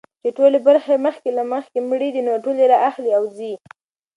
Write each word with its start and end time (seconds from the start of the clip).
چي 0.21 0.29
ټولي 0.37 0.59
برخي 0.67 0.95
مخکي 1.05 1.29
له 1.37 1.43
مخکي 1.53 1.79
مړې 1.89 2.09
دي 2.15 2.21
نو 2.27 2.33
ټولي 2.43 2.65
را 2.71 2.77
اخلي 2.89 3.11
او 3.17 3.23
ځي. 3.37 3.53